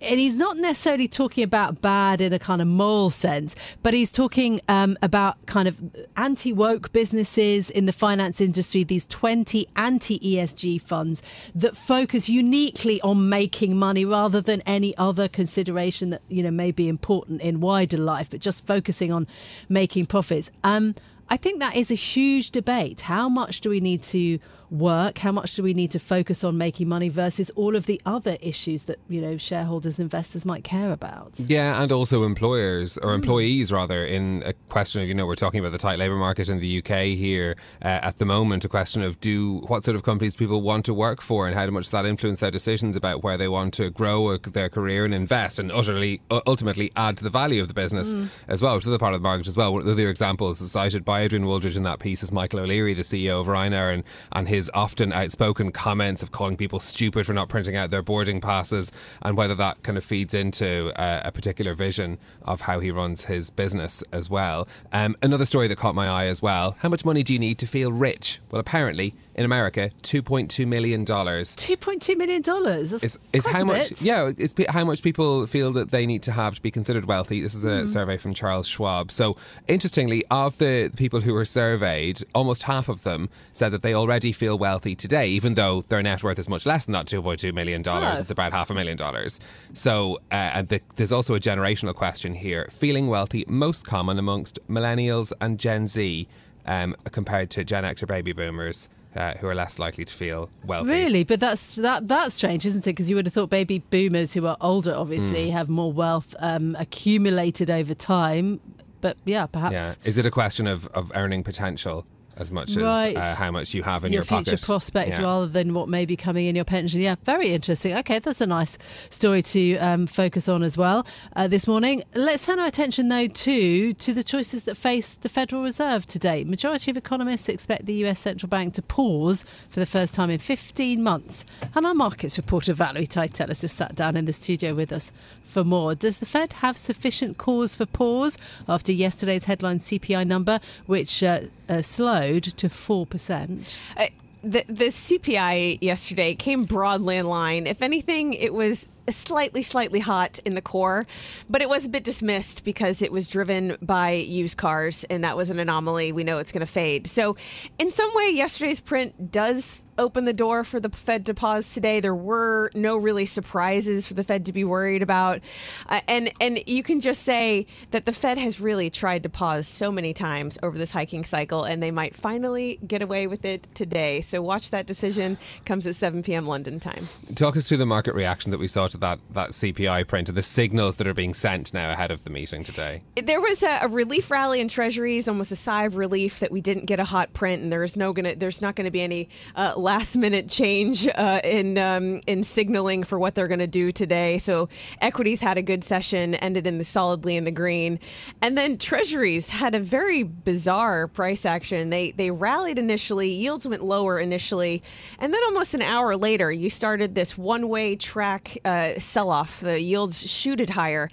And 0.00 0.18
he's 0.18 0.34
not 0.34 0.56
necessarily 0.56 1.08
talking 1.08 1.44
about 1.44 1.80
bad 1.80 2.20
in 2.20 2.32
a 2.32 2.38
kind 2.38 2.60
of 2.60 2.68
moral 2.68 3.10
sense, 3.10 3.56
but 3.82 3.94
he's 3.94 4.12
talking 4.12 4.60
um, 4.68 4.96
about 5.02 5.44
kind 5.46 5.68
of 5.68 5.78
anti 6.16 6.52
woke 6.52 6.92
businesses 6.92 7.70
in 7.70 7.86
the 7.86 7.92
finance 7.92 8.40
industry, 8.40 8.84
these 8.84 9.06
20 9.06 9.66
anti 9.76 10.18
ESG 10.18 10.80
funds 10.80 11.22
that 11.54 11.76
focus 11.76 12.28
uniquely 12.28 13.00
on 13.02 13.28
making 13.28 13.76
money 13.76 14.04
rather 14.04 14.40
than 14.40 14.60
any 14.62 14.96
other 14.96 15.28
consideration 15.28 16.10
that 16.10 16.22
you 16.28 16.42
know 16.42 16.50
may 16.50 16.70
be 16.70 16.88
important 16.88 17.40
in 17.40 17.60
wider 17.60 17.98
life, 17.98 18.30
but 18.30 18.40
just 18.40 18.66
focusing 18.66 19.12
on 19.12 19.26
making 19.68 20.06
profits. 20.06 20.50
Um, 20.64 20.94
I 21.28 21.36
think 21.36 21.60
that 21.60 21.76
is 21.76 21.90
a 21.90 21.94
huge 21.94 22.50
debate. 22.50 23.00
How 23.00 23.28
much 23.28 23.60
do 23.60 23.70
we 23.70 23.80
need 23.80 24.02
to 24.04 24.38
work? 24.72 25.18
How 25.18 25.30
much 25.30 25.54
do 25.54 25.62
we 25.62 25.74
need 25.74 25.90
to 25.90 25.98
focus 25.98 26.42
on 26.42 26.56
making 26.56 26.88
money 26.88 27.10
versus 27.10 27.50
all 27.50 27.76
of 27.76 27.86
the 27.86 28.00
other 28.06 28.38
issues 28.40 28.84
that 28.84 28.98
you 29.08 29.20
know 29.20 29.36
shareholders, 29.36 29.98
and 29.98 30.06
investors 30.06 30.44
might 30.44 30.64
care 30.64 30.92
about? 30.92 31.38
Yeah, 31.38 31.82
and 31.82 31.92
also 31.92 32.24
employers 32.24 32.98
or 32.98 33.10
hmm. 33.10 33.16
employees 33.16 33.70
rather. 33.70 34.04
In 34.04 34.42
a 34.44 34.52
question 34.68 35.02
of 35.02 35.08
you 35.08 35.14
know 35.14 35.26
we're 35.26 35.36
talking 35.36 35.60
about 35.60 35.72
the 35.72 35.78
tight 35.78 35.98
labour 35.98 36.16
market 36.16 36.48
in 36.48 36.58
the 36.58 36.78
UK 36.78 37.16
here 37.16 37.56
uh, 37.82 38.00
at 38.02 38.16
the 38.16 38.24
moment. 38.24 38.64
A 38.64 38.68
question 38.68 39.02
of 39.02 39.20
do 39.20 39.58
what 39.68 39.84
sort 39.84 39.94
of 39.94 40.02
companies 40.02 40.34
people 40.34 40.62
want 40.62 40.84
to 40.86 40.94
work 40.94 41.20
for 41.20 41.46
and 41.46 41.54
how 41.54 41.66
much 41.68 41.90
that 41.90 42.06
influence 42.06 42.40
their 42.40 42.50
decisions 42.50 42.96
about 42.96 43.22
where 43.22 43.36
they 43.36 43.48
want 43.48 43.74
to 43.74 43.90
grow 43.90 44.36
their 44.38 44.68
career 44.68 45.04
and 45.04 45.14
invest 45.14 45.58
and 45.58 45.70
utterly 45.70 46.20
ultimately 46.46 46.90
add 46.96 47.16
to 47.18 47.24
the 47.24 47.30
value 47.30 47.60
of 47.60 47.68
the 47.68 47.74
business 47.74 48.14
mm. 48.14 48.28
as 48.48 48.62
well, 48.62 48.80
to 48.80 48.88
the 48.88 48.98
part 48.98 49.14
of 49.14 49.20
the 49.20 49.28
market 49.28 49.46
as 49.46 49.56
well. 49.56 49.72
One 49.72 49.80
of 49.80 49.86
the 49.86 49.92
other 49.92 50.08
examples 50.08 50.58
cited 50.70 51.04
by 51.04 51.11
Adrian 51.18 51.44
Wooldridge 51.44 51.76
in 51.76 51.82
that 51.82 51.98
piece 51.98 52.22
is 52.22 52.32
Michael 52.32 52.60
O'Leary, 52.60 52.94
the 52.94 53.02
CEO 53.02 53.38
of 53.40 53.46
Ryanair, 53.48 53.92
and, 53.92 54.04
and 54.32 54.48
his 54.48 54.62
his 54.62 54.70
often 54.74 55.12
outspoken 55.12 55.72
comments 55.72 56.22
of 56.22 56.30
calling 56.30 56.56
people 56.56 56.78
stupid 56.78 57.26
for 57.26 57.32
not 57.32 57.48
printing 57.48 57.74
out 57.74 57.90
their 57.90 58.00
boarding 58.00 58.40
passes 58.40 58.92
and 59.22 59.36
whether 59.36 59.56
that 59.56 59.82
kind 59.82 59.98
of 59.98 60.04
feeds 60.04 60.34
into 60.34 60.92
uh, 61.00 61.20
a 61.24 61.32
particular 61.32 61.74
vision 61.74 62.16
of 62.42 62.60
how 62.60 62.78
he 62.78 62.92
runs 62.92 63.24
his 63.24 63.50
business 63.50 64.04
as 64.12 64.30
well. 64.30 64.68
Um, 64.92 65.16
another 65.20 65.44
story 65.44 65.66
that 65.66 65.78
caught 65.78 65.96
my 65.96 66.06
eye 66.06 66.26
as 66.26 66.40
well 66.40 66.76
how 66.78 66.88
much 66.88 67.04
money 67.04 67.24
do 67.24 67.32
you 67.32 67.40
need 67.40 67.58
to 67.58 67.66
feel 67.66 67.90
rich? 67.90 68.38
Well, 68.52 68.60
apparently, 68.60 69.16
in 69.34 69.44
America, 69.44 69.90
two 70.02 70.22
point 70.22 70.50
two 70.50 70.66
million 70.66 71.04
dollars. 71.04 71.54
Two 71.54 71.76
point 71.76 72.02
two 72.02 72.16
million 72.16 72.42
dollars. 72.42 72.92
Is, 72.92 73.18
is 73.32 73.46
how 73.46 73.64
much? 73.64 73.90
Bit. 73.90 74.02
Yeah, 74.02 74.30
it's 74.36 74.54
how 74.68 74.84
much 74.84 75.02
people 75.02 75.46
feel 75.46 75.72
that 75.72 75.90
they 75.90 76.06
need 76.06 76.22
to 76.24 76.32
have 76.32 76.56
to 76.56 76.62
be 76.62 76.70
considered 76.70 77.06
wealthy. 77.06 77.40
This 77.40 77.54
is 77.54 77.64
a 77.64 77.82
mm. 77.82 77.88
survey 77.88 78.18
from 78.18 78.34
Charles 78.34 78.68
Schwab. 78.68 79.10
So, 79.10 79.36
interestingly, 79.68 80.24
of 80.30 80.58
the 80.58 80.90
people 80.96 81.20
who 81.20 81.32
were 81.32 81.44
surveyed, 81.44 82.20
almost 82.34 82.64
half 82.64 82.88
of 82.88 83.04
them 83.04 83.30
said 83.52 83.70
that 83.70 83.82
they 83.82 83.94
already 83.94 84.32
feel 84.32 84.58
wealthy 84.58 84.94
today, 84.94 85.28
even 85.28 85.54
though 85.54 85.82
their 85.82 86.02
net 86.02 86.22
worth 86.22 86.38
is 86.38 86.48
much 86.48 86.66
less 86.66 86.84
than 86.84 86.92
that 86.92 87.06
two 87.06 87.22
point 87.22 87.40
two 87.40 87.52
million 87.52 87.82
dollars. 87.82 88.18
Oh. 88.18 88.20
It's 88.22 88.30
about 88.30 88.52
half 88.52 88.70
a 88.70 88.74
million 88.74 88.96
dollars. 88.96 89.40
So, 89.72 90.16
uh, 90.30 90.34
and 90.54 90.68
the, 90.68 90.80
there's 90.96 91.12
also 91.12 91.34
a 91.34 91.40
generational 91.40 91.94
question 91.94 92.34
here: 92.34 92.68
feeling 92.70 93.06
wealthy 93.06 93.44
most 93.48 93.86
common 93.86 94.18
amongst 94.18 94.58
millennials 94.68 95.32
and 95.40 95.58
Gen 95.58 95.86
Z, 95.86 96.28
um, 96.66 96.94
compared 97.10 97.50
to 97.50 97.64
Gen 97.64 97.86
X 97.86 98.02
or 98.02 98.06
baby 98.06 98.32
boomers 98.32 98.90
uh, 99.16 99.34
who 99.34 99.46
are 99.46 99.54
less 99.54 99.78
likely 99.78 100.04
to 100.04 100.12
feel 100.12 100.50
wealthy. 100.64 100.90
Really, 100.90 101.24
but 101.24 101.40
that's 101.40 101.76
that 101.76 102.08
that's 102.08 102.34
strange, 102.34 102.64
isn't 102.66 102.86
it? 102.86 102.90
Because 102.90 103.10
you 103.10 103.16
would 103.16 103.26
have 103.26 103.34
thought 103.34 103.50
baby 103.50 103.80
boomers 103.90 104.32
who 104.32 104.46
are 104.46 104.56
older, 104.60 104.94
obviously, 104.94 105.48
mm. 105.48 105.52
have 105.52 105.68
more 105.68 105.92
wealth 105.92 106.34
um, 106.38 106.76
accumulated 106.78 107.70
over 107.70 107.94
time. 107.94 108.60
But 109.00 109.16
yeah, 109.24 109.46
perhaps. 109.46 109.74
Yeah. 109.74 109.94
Is 110.04 110.16
it 110.16 110.26
a 110.26 110.30
question 110.30 110.66
of, 110.66 110.86
of 110.88 111.10
earning 111.14 111.42
potential? 111.42 112.06
As 112.36 112.50
much 112.50 112.76
right. 112.76 113.16
as 113.16 113.28
uh, 113.28 113.34
how 113.36 113.50
much 113.50 113.74
you 113.74 113.82
have 113.82 114.04
in 114.04 114.12
your, 114.12 114.20
your 114.20 114.24
future 114.24 114.52
pocket. 114.52 114.66
prospects 114.66 115.18
yeah. 115.18 115.24
rather 115.24 115.46
than 115.46 115.74
what 115.74 115.88
may 115.88 116.06
be 116.06 116.16
coming 116.16 116.46
in 116.46 116.56
your 116.56 116.64
pension. 116.64 117.00
Yeah, 117.00 117.16
very 117.24 117.48
interesting. 117.48 117.94
Okay, 117.98 118.18
that's 118.18 118.40
a 118.40 118.46
nice 118.46 118.78
story 119.10 119.42
to 119.42 119.76
um, 119.78 120.06
focus 120.06 120.48
on 120.48 120.62
as 120.62 120.78
well 120.78 121.06
uh, 121.36 121.48
this 121.48 121.66
morning. 121.66 122.02
Let's 122.14 122.46
turn 122.46 122.58
our 122.58 122.66
attention 122.66 123.08
though 123.08 123.28
to 123.28 123.94
to 123.94 124.14
the 124.14 124.24
choices 124.24 124.64
that 124.64 124.76
face 124.76 125.14
the 125.14 125.28
Federal 125.28 125.62
Reserve 125.62 126.06
today. 126.06 126.44
Majority 126.44 126.90
of 126.90 126.96
economists 126.96 127.48
expect 127.48 127.86
the 127.86 127.94
US 128.06 128.20
central 128.20 128.48
bank 128.48 128.74
to 128.74 128.82
pause 128.82 129.44
for 129.68 129.80
the 129.80 129.86
first 129.86 130.14
time 130.14 130.30
in 130.30 130.38
15 130.38 131.02
months. 131.02 131.44
And 131.74 131.86
our 131.86 131.94
markets 131.94 132.36
reporter 132.36 132.72
Valerie 132.72 133.06
Tytel 133.06 133.48
has 133.48 133.60
just 133.60 133.76
sat 133.76 133.94
down 133.94 134.16
in 134.16 134.24
the 134.24 134.32
studio 134.32 134.74
with 134.74 134.92
us 134.92 135.12
for 135.42 135.64
more. 135.64 135.94
Does 135.94 136.18
the 136.18 136.26
Fed 136.26 136.52
have 136.54 136.76
sufficient 136.76 137.38
cause 137.38 137.74
for 137.74 137.86
pause 137.86 138.38
after 138.68 138.92
yesterday's 138.92 139.44
headline 139.44 139.78
CPI 139.78 140.26
number, 140.26 140.60
which 140.86 141.22
uh, 141.22 141.40
uh, 141.72 141.82
slowed 141.82 142.42
to 142.44 142.68
4%. 142.68 143.76
Uh, 143.96 144.06
the, 144.44 144.64
the 144.68 144.86
CPI 144.86 145.78
yesterday 145.80 146.34
came 146.34 146.64
broadly 146.64 147.16
in 147.16 147.26
line. 147.26 147.66
If 147.66 147.80
anything, 147.80 148.34
it 148.34 148.52
was 148.52 148.88
slightly, 149.10 149.62
slightly 149.62 150.00
hot 150.00 150.38
in 150.44 150.54
the 150.54 150.62
core, 150.62 151.06
but 151.48 151.62
it 151.62 151.68
was 151.68 151.84
a 151.84 151.88
bit 151.88 152.04
dismissed 152.04 152.64
because 152.64 153.02
it 153.02 153.12
was 153.12 153.26
driven 153.26 153.76
by 153.82 154.12
used 154.12 154.56
cars, 154.56 155.04
and 155.04 155.24
that 155.24 155.36
was 155.36 155.50
an 155.50 155.58
anomaly. 155.58 156.12
We 156.12 156.24
know 156.24 156.38
it's 156.38 156.52
going 156.52 156.66
to 156.66 156.72
fade. 156.72 157.06
So, 157.06 157.36
in 157.78 157.90
some 157.90 158.10
way, 158.14 158.30
yesterday's 158.30 158.80
print 158.80 159.30
does 159.32 159.82
open 159.98 160.24
the 160.24 160.32
door 160.32 160.64
for 160.64 160.80
the 160.80 160.88
Fed 160.88 161.26
to 161.26 161.34
pause 161.34 161.72
today. 161.72 162.00
There 162.00 162.14
were 162.14 162.70
no 162.74 162.96
really 162.96 163.26
surprises 163.26 164.06
for 164.06 164.14
the 164.14 164.24
Fed 164.24 164.46
to 164.46 164.52
be 164.52 164.64
worried 164.64 165.02
about, 165.02 165.40
uh, 165.88 166.00
and 166.08 166.32
and 166.40 166.62
you 166.66 166.82
can 166.82 167.00
just 167.00 167.22
say 167.22 167.66
that 167.90 168.06
the 168.06 168.12
Fed 168.12 168.38
has 168.38 168.60
really 168.60 168.90
tried 168.90 169.22
to 169.24 169.28
pause 169.28 169.68
so 169.68 169.92
many 169.92 170.14
times 170.14 170.58
over 170.62 170.78
this 170.78 170.90
hiking 170.90 171.24
cycle, 171.24 171.64
and 171.64 171.82
they 171.82 171.90
might 171.90 172.16
finally 172.16 172.78
get 172.86 173.02
away 173.02 173.26
with 173.26 173.44
it 173.44 173.66
today. 173.74 174.20
So 174.20 174.42
watch 174.42 174.70
that 174.70 174.86
decision 174.86 175.38
comes 175.64 175.86
at 175.86 175.96
7 175.96 176.22
p.m. 176.22 176.46
London 176.46 176.80
time. 176.80 177.08
Talk 177.34 177.56
us 177.56 177.68
through 177.68 177.78
the 177.78 177.86
market 177.86 178.14
reaction 178.14 178.50
that 178.50 178.58
we 178.58 178.68
saw 178.68 178.88
to 178.92 178.98
that 178.98 179.18
that 179.32 179.50
CPI 179.50 180.06
print 180.06 180.28
and 180.28 180.38
the 180.38 180.42
signals 180.42 180.96
that 180.96 181.06
are 181.06 181.14
being 181.14 181.34
sent 181.34 181.74
now 181.74 181.90
ahead 181.90 182.10
of 182.10 182.24
the 182.24 182.30
meeting 182.30 182.64
today. 182.64 183.02
There 183.16 183.40
was 183.40 183.62
a, 183.62 183.80
a 183.82 183.88
relief 183.88 184.30
rally 184.30 184.60
in 184.60 184.68
Treasuries, 184.68 185.28
almost 185.28 185.52
a 185.52 185.56
sigh 185.56 185.84
of 185.84 185.96
relief 185.96 186.40
that 186.40 186.50
we 186.50 186.60
didn't 186.60 186.86
get 186.86 187.00
a 187.00 187.04
hot 187.04 187.32
print, 187.32 187.62
and 187.62 187.72
there's 187.72 187.96
no 187.96 188.12
gonna 188.12 188.34
there's 188.36 188.62
not 188.62 188.76
going 188.76 188.86
to 188.86 188.90
be 188.90 189.02
any. 189.02 189.28
Uh, 189.54 189.74
last 189.76 190.16
minute 190.16 190.48
change 190.48 191.08
uh, 191.14 191.40
in 191.44 191.76
um, 191.78 192.20
in 192.26 192.44
signaling 192.44 193.04
for 193.04 193.18
what 193.18 193.34
they're 193.34 193.48
going 193.48 193.58
to 193.58 193.66
do 193.66 193.92
today. 193.92 194.38
So 194.38 194.68
equities 195.00 195.40
had 195.40 195.58
a 195.58 195.62
good 195.62 195.84
session, 195.84 196.34
ended 196.36 196.66
in 196.66 196.78
the 196.78 196.84
solidly 196.84 197.36
in 197.36 197.44
the 197.44 197.50
green, 197.50 197.98
and 198.40 198.56
then 198.56 198.78
Treasuries 198.78 199.48
had 199.48 199.74
a 199.74 199.80
very 199.80 200.22
bizarre 200.22 201.08
price 201.08 201.44
action. 201.44 201.90
They 201.90 202.12
they 202.12 202.30
rallied 202.30 202.78
initially, 202.78 203.30
yields 203.30 203.66
went 203.66 203.84
lower 203.84 204.18
initially, 204.18 204.82
and 205.18 205.34
then 205.34 205.42
almost 205.44 205.74
an 205.74 205.82
hour 205.82 206.16
later, 206.16 206.50
you 206.52 206.70
started 206.70 207.14
this 207.14 207.36
one 207.36 207.68
way 207.68 207.96
track 207.96 208.58
uh, 208.64 208.81
sell 208.98 209.30
off. 209.30 209.60
The 209.60 209.80
yields 209.80 210.28
shooted 210.28 210.70
higher. 210.70 211.08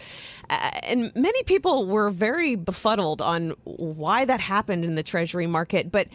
Uh, 0.49 0.71
and 0.83 1.11
many 1.15 1.43
people 1.43 1.85
were 1.85 2.09
very 2.09 2.55
befuddled 2.55 3.21
on 3.21 3.51
why 3.63 4.25
that 4.25 4.39
happened 4.39 4.83
in 4.83 4.95
the 4.95 5.03
Treasury 5.03 5.45
market. 5.45 5.91
But 5.91 6.07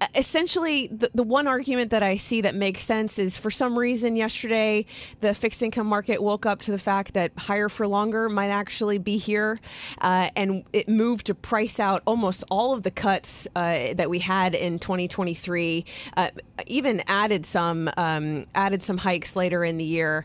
uh, 0.00 0.06
essentially, 0.14 0.86
the, 0.88 1.10
the 1.14 1.22
one 1.22 1.48
argument 1.48 1.90
that 1.90 2.02
I 2.02 2.16
see 2.16 2.40
that 2.42 2.54
makes 2.54 2.82
sense 2.82 3.18
is 3.18 3.36
for 3.36 3.50
some 3.50 3.76
reason 3.76 4.14
yesterday, 4.16 4.86
the 5.20 5.34
fixed 5.34 5.62
income 5.62 5.88
market 5.88 6.22
woke 6.22 6.46
up 6.46 6.62
to 6.62 6.70
the 6.70 6.78
fact 6.78 7.14
that 7.14 7.32
higher 7.36 7.68
for 7.68 7.86
longer 7.86 8.28
might 8.28 8.50
actually 8.50 8.98
be 8.98 9.16
here. 9.16 9.58
Uh, 10.00 10.30
and 10.36 10.64
it 10.72 10.88
moved 10.88 11.26
to 11.26 11.34
price 11.34 11.80
out 11.80 12.02
almost 12.06 12.44
all 12.48 12.72
of 12.72 12.84
the 12.84 12.90
cuts 12.90 13.48
uh, 13.56 13.94
that 13.94 14.08
we 14.08 14.20
had 14.20 14.54
in 14.54 14.78
2023, 14.78 15.84
uh, 16.16 16.30
even 16.66 17.02
added 17.08 17.44
some, 17.44 17.90
um, 17.96 18.46
added 18.54 18.82
some 18.82 18.98
hikes 18.98 19.34
later 19.34 19.64
in 19.64 19.78
the 19.78 19.84
year. 19.84 20.24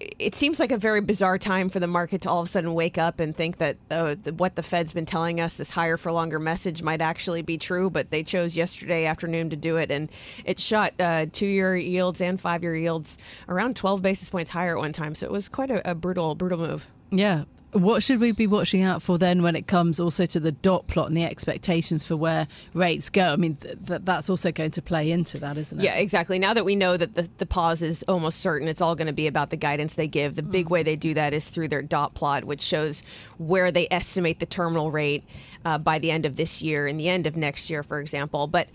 It 0.00 0.34
seems 0.34 0.60
like 0.60 0.72
a 0.72 0.76
very 0.76 1.00
bizarre 1.00 1.38
time 1.38 1.68
for 1.68 1.80
the 1.80 1.86
market 1.86 2.22
to 2.22 2.30
all 2.30 2.40
of 2.40 2.48
a 2.48 2.50
sudden 2.50 2.74
wake 2.74 2.98
up 2.98 3.20
and 3.20 3.36
think 3.36 3.58
that 3.58 3.76
oh, 3.90 4.14
the, 4.14 4.32
what 4.34 4.56
the 4.56 4.62
Fed's 4.62 4.92
been 4.92 5.06
telling 5.06 5.40
us, 5.40 5.54
this 5.54 5.70
higher 5.70 5.96
for 5.96 6.12
longer 6.12 6.38
message, 6.38 6.82
might 6.82 7.00
actually 7.00 7.42
be 7.42 7.58
true. 7.58 7.90
But 7.90 8.10
they 8.10 8.22
chose 8.22 8.56
yesterday 8.56 9.06
afternoon 9.06 9.50
to 9.50 9.56
do 9.56 9.76
it, 9.76 9.90
and 9.90 10.10
it 10.44 10.58
shot 10.58 10.94
uh, 10.98 11.26
two-year 11.32 11.76
yields 11.76 12.20
and 12.20 12.40
five-year 12.40 12.76
yields 12.76 13.18
around 13.48 13.76
12 13.76 14.02
basis 14.02 14.28
points 14.28 14.50
higher 14.50 14.76
at 14.76 14.80
one 14.80 14.92
time. 14.92 15.14
So 15.14 15.26
it 15.26 15.32
was 15.32 15.48
quite 15.48 15.70
a, 15.70 15.90
a 15.90 15.94
brutal, 15.94 16.34
brutal 16.34 16.58
move. 16.58 16.86
Yeah, 17.10 17.44
what 17.74 18.02
should 18.02 18.20
we 18.20 18.32
be 18.32 18.46
watching 18.46 18.82
out 18.82 19.02
for 19.02 19.18
then 19.18 19.42
when 19.42 19.56
it 19.56 19.66
comes 19.66 19.98
also 19.98 20.26
to 20.26 20.40
the 20.40 20.52
dot 20.52 20.86
plot 20.86 21.08
and 21.08 21.16
the 21.16 21.24
expectations 21.24 22.04
for 22.06 22.16
where 22.16 22.46
rates 22.72 23.10
go? 23.10 23.26
I 23.26 23.36
mean, 23.36 23.56
th- 23.56 23.76
th- 23.86 24.00
that's 24.04 24.30
also 24.30 24.52
going 24.52 24.70
to 24.72 24.82
play 24.82 25.10
into 25.10 25.38
that, 25.40 25.56
isn't 25.56 25.80
it? 25.80 25.84
Yeah, 25.84 25.94
exactly. 25.94 26.38
Now 26.38 26.54
that 26.54 26.64
we 26.64 26.76
know 26.76 26.96
that 26.96 27.14
the, 27.14 27.28
the 27.38 27.46
pause 27.46 27.82
is 27.82 28.02
almost 28.04 28.40
certain, 28.40 28.68
it's 28.68 28.80
all 28.80 28.94
going 28.94 29.08
to 29.08 29.12
be 29.12 29.26
about 29.26 29.50
the 29.50 29.56
guidance 29.56 29.94
they 29.94 30.06
give. 30.06 30.36
The 30.36 30.42
mm. 30.42 30.52
big 30.52 30.68
way 30.68 30.82
they 30.82 30.96
do 30.96 31.14
that 31.14 31.34
is 31.34 31.48
through 31.48 31.68
their 31.68 31.82
dot 31.82 32.14
plot, 32.14 32.44
which 32.44 32.62
shows 32.62 33.02
where 33.38 33.72
they 33.72 33.88
estimate 33.90 34.38
the 34.40 34.46
terminal 34.46 34.90
rate 34.90 35.24
uh, 35.64 35.78
by 35.78 35.98
the 35.98 36.10
end 36.10 36.26
of 36.26 36.36
this 36.36 36.62
year 36.62 36.86
and 36.86 36.98
the 36.98 37.08
end 37.08 37.26
of 37.26 37.36
next 37.36 37.70
year, 37.70 37.82
for 37.82 38.00
example. 38.00 38.46
But 38.46 38.68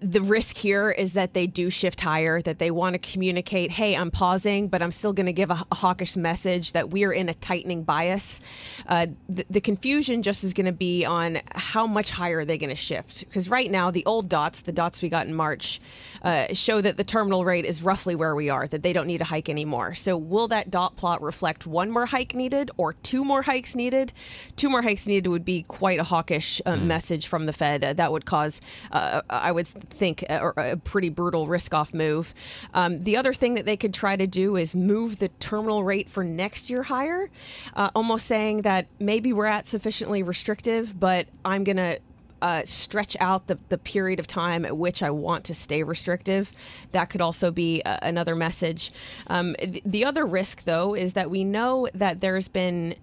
the 0.00 0.20
risk 0.20 0.56
here 0.56 0.90
is 0.90 1.12
that 1.12 1.34
they 1.34 1.46
do 1.46 1.68
shift 1.70 2.00
higher, 2.00 2.40
that 2.42 2.58
they 2.58 2.70
want 2.70 2.94
to 2.94 2.98
communicate, 2.98 3.70
hey, 3.70 3.94
I'm 3.94 4.10
pausing, 4.10 4.68
but 4.68 4.82
I'm 4.82 4.92
still 4.92 5.12
going 5.12 5.26
to 5.26 5.32
give 5.32 5.50
a, 5.50 5.66
hawkish 5.72 6.16
message 6.16 6.72
that 6.72 6.90
we 6.90 7.04
are 7.04 7.12
in 7.12 7.28
a 7.28 7.34
tightening 7.34 7.82
bias. 7.82 8.40
Uh, 8.86 9.08
the, 9.28 9.44
the, 9.50 9.60
confusion 9.60 10.22
just 10.22 10.42
is 10.42 10.54
going 10.54 10.66
to 10.66 10.72
be 10.72 11.04
on 11.04 11.38
how 11.54 11.86
much 11.86 12.10
higher 12.10 12.38
are 12.38 12.44
they 12.44 12.56
going 12.56 12.70
to 12.70 12.76
shift. 12.76 13.20
Because 13.20 13.50
right 13.50 13.70
now, 13.70 13.90
the 13.90 14.04
old 14.06 14.28
dots, 14.28 14.62
the 14.62 14.72
dots 14.72 15.02
we 15.02 15.08
got 15.08 15.26
in 15.26 15.34
March, 15.34 15.80
uh, 16.22 16.46
show 16.52 16.80
that 16.80 16.96
the 16.96 17.04
terminal 17.04 17.44
rate 17.44 17.64
is 17.64 17.82
roughly 17.82 18.14
where 18.14 18.34
we 18.34 18.48
are, 18.48 18.66
that 18.68 18.82
they 18.82 18.92
don't 18.92 19.06
need 19.06 19.20
a 19.20 19.24
hike 19.24 19.48
anymore. 19.48 19.94
So 19.94 20.16
will 20.16 20.48
that 20.48 20.70
dot 20.70 20.96
plot 20.96 21.20
reflect 21.20 21.66
one 21.66 21.90
more 21.90 22.06
hike 22.06 22.34
needed 22.34 22.70
or 22.76 22.94
two 22.94 23.24
more 23.24 23.42
hikes 23.42 23.74
needed? 23.74 24.12
Two 24.56 24.70
more 24.70 24.82
hikes 24.82 25.06
needed 25.06 25.28
would 25.28 25.44
be 25.44 25.64
quite 25.64 25.98
a 25.98 26.04
hawkish 26.16 26.62
uh, 26.64 26.72
mm. 26.72 26.84
message 26.84 27.26
from 27.26 27.44
the 27.44 27.52
Fed. 27.52 27.84
Uh, 27.84 27.92
that 27.92 28.10
would 28.10 28.24
cause, 28.24 28.60
uh, 28.90 29.20
I 29.28 29.52
would 29.52 29.68
think, 29.68 30.22
a, 30.22 30.52
a 30.56 30.76
pretty 30.78 31.10
brutal 31.10 31.46
risk 31.46 31.74
off 31.74 31.92
move. 31.92 32.32
Um, 32.72 33.04
the 33.04 33.16
other 33.18 33.34
thing 33.34 33.54
that 33.54 33.66
they 33.66 33.76
could 33.76 33.92
try 33.92 34.16
to 34.16 34.26
do 34.26 34.56
is 34.56 34.74
move 34.74 35.18
the 35.18 35.28
terminal 35.40 35.84
rate 35.84 36.08
for 36.08 36.24
next 36.24 36.70
year 36.70 36.84
higher, 36.84 37.28
uh, 37.74 37.90
almost 37.94 38.26
saying 38.26 38.62
that 38.62 38.86
maybe 38.98 39.32
we're 39.32 39.44
at 39.46 39.68
sufficiently 39.68 40.22
restrictive, 40.22 40.98
but 40.98 41.26
I'm 41.44 41.64
going 41.64 41.76
to 41.76 41.98
uh, 42.40 42.62
stretch 42.64 43.16
out 43.20 43.46
the, 43.46 43.58
the 43.68 43.78
period 43.78 44.20
of 44.20 44.26
time 44.26 44.64
at 44.64 44.76
which 44.76 45.02
I 45.02 45.10
want 45.10 45.44
to 45.44 45.54
stay 45.54 45.82
restrictive. 45.82 46.50
That 46.92 47.10
could 47.10 47.20
also 47.20 47.50
be 47.50 47.82
a, 47.84 47.98
another 48.02 48.36
message. 48.36 48.92
Um, 49.26 49.54
the, 49.62 49.82
the, 49.84 50.04
other 50.04 50.24
risk, 50.24 50.64
though, 50.64 50.94
is 50.94 51.12
that 51.14 51.30
we 51.30 51.44
know 51.44 51.88
that 51.94 52.20
there's 52.20 52.48
been 52.48 52.94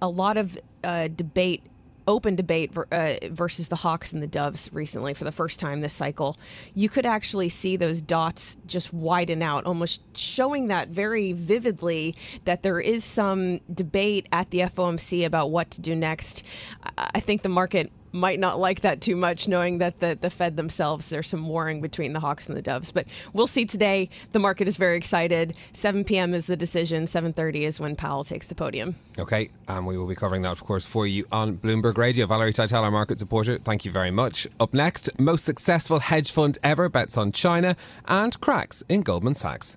a 0.00 0.08
lot 0.08 0.36
of 0.36 0.58
uh, 0.84 1.08
debate 1.08 1.62
open 2.06 2.36
debate 2.36 2.72
uh, 2.90 3.14
versus 3.30 3.68
the 3.68 3.76
Hawks 3.76 4.12
and 4.12 4.22
the 4.22 4.26
Doves 4.26 4.70
recently 4.72 5.14
for 5.14 5.24
the 5.24 5.32
first 5.32 5.60
time 5.60 5.80
this 5.80 5.94
cycle, 5.94 6.36
you 6.74 6.88
could 6.88 7.06
actually 7.06 7.48
see 7.48 7.76
those 7.76 8.00
dots 8.00 8.56
just 8.66 8.92
widen 8.92 9.42
out, 9.42 9.64
almost 9.64 10.00
showing 10.16 10.68
that 10.68 10.88
very 10.88 11.32
vividly 11.32 12.14
that 12.44 12.62
there 12.62 12.80
is 12.80 13.04
some 13.04 13.60
debate 13.72 14.26
at 14.32 14.50
the 14.50 14.60
FOMC 14.60 15.24
about 15.24 15.50
what 15.50 15.70
to 15.70 15.80
do 15.80 15.94
next. 15.94 16.42
I 16.96 17.20
think 17.20 17.42
the 17.42 17.48
market 17.48 17.90
might 18.12 18.38
not 18.38 18.58
like 18.58 18.80
that 18.82 19.00
too 19.00 19.16
much, 19.16 19.48
knowing 19.48 19.78
that 19.78 20.00
the, 20.00 20.18
the 20.20 20.30
Fed 20.30 20.56
themselves, 20.56 21.08
there's 21.10 21.28
some 21.28 21.48
warring 21.48 21.80
between 21.80 22.12
the 22.12 22.20
Hawks 22.20 22.46
and 22.46 22.56
the 22.56 22.62
Doves. 22.62 22.92
But 22.92 23.06
we'll 23.32 23.46
see 23.46 23.64
today. 23.64 24.08
The 24.32 24.38
market 24.38 24.68
is 24.68 24.76
very 24.76 24.96
excited. 24.96 25.56
7 25.72 26.04
p.m. 26.04 26.34
is 26.34 26.46
the 26.46 26.56
decision. 26.56 27.04
7.30 27.04 27.62
is 27.62 27.80
when 27.80 27.96
Powell 27.96 28.24
takes 28.24 28.46
the 28.46 28.54
podium. 28.54 28.96
Okay, 29.18 29.50
and 29.68 29.86
we 29.86 29.98
will 29.98 30.06
be 30.06 30.14
covering 30.14 30.42
that, 30.42 30.52
of 30.52 30.64
course, 30.64 30.86
for 30.86 31.06
you 31.06 31.26
on 31.32 31.56
Bloomberg 31.58 31.98
Radio. 31.98 32.26
Valerie 32.26 32.52
Tytel, 32.52 32.82
our 32.82 32.90
market 32.90 33.18
supporter, 33.18 33.58
thank 33.58 33.84
you 33.84 33.90
very 33.90 34.10
much. 34.10 34.46
Up 34.60 34.72
next, 34.74 35.10
most 35.18 35.44
successful 35.44 35.98
hedge 35.98 36.30
fund 36.30 36.58
ever 36.62 36.88
bets 36.88 37.16
on 37.16 37.32
China 37.32 37.76
and 38.06 38.38
cracks 38.40 38.82
in 38.88 39.02
Goldman 39.02 39.34
Sachs. 39.34 39.76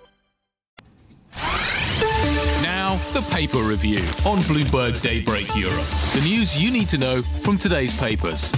Now, 2.61 2.95
the 3.13 3.25
paper 3.29 3.59
review 3.59 3.99
on 4.25 4.39
Bloomberg 4.39 5.01
Daybreak 5.01 5.55
Europe. 5.55 5.85
The 6.13 6.21
news 6.23 6.61
you 6.61 6.71
need 6.71 6.89
to 6.89 6.97
know 6.97 7.21
from 7.41 7.57
today's 7.57 7.97
papers. 7.99 8.51